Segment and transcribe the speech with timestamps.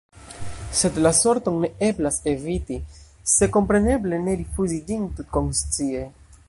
[0.77, 2.79] Sed la sorton ne eblas eviti–
[3.35, 6.07] se, kompreneble, ne rifuzi ĝin tutkonscie.